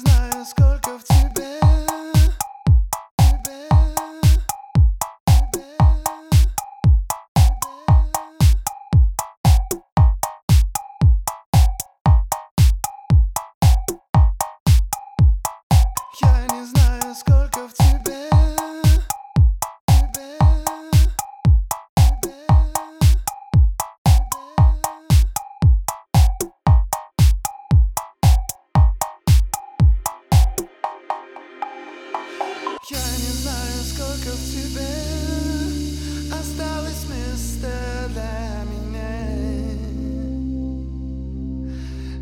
[0.00, 0.81] nice, cold.
[33.94, 34.88] Сколько в тебе
[36.32, 37.68] осталось места
[38.14, 39.14] для меня.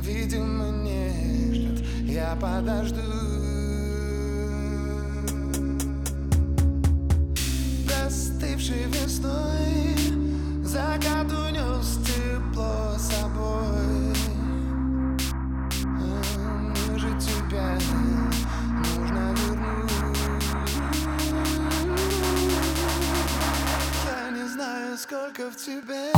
[0.00, 3.00] Видимо, нет, я подожду.
[7.88, 9.55] Достывшей весной
[25.16, 26.12] talk of Tibet.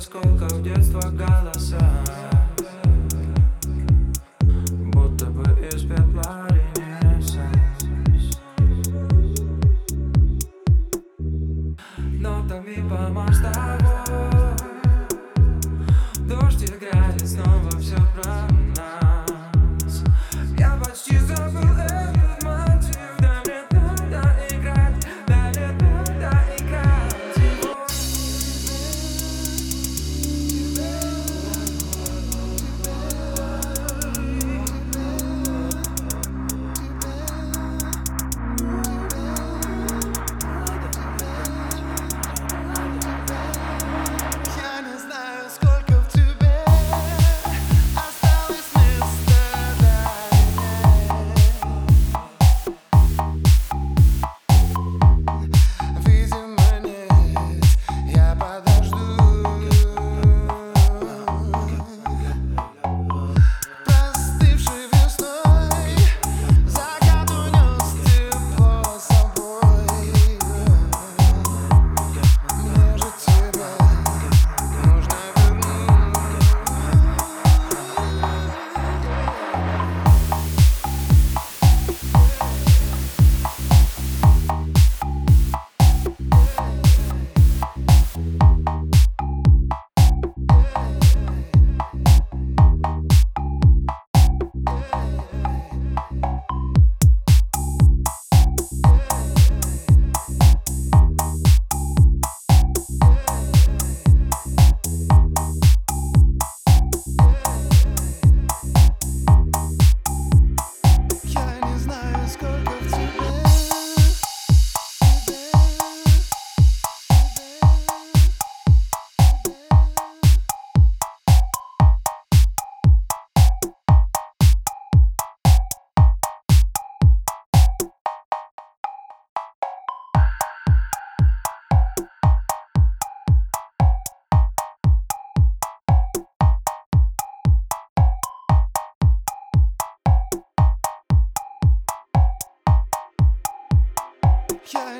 [0.00, 2.09] Skąd w dzieciństwa gala sam.
[12.70, 14.56] любви помочь тобой
[16.20, 20.04] Дождь и снова все про нас.
[20.58, 21.69] Я почти забыл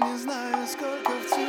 [0.00, 1.39] не знаю, сколько в тебе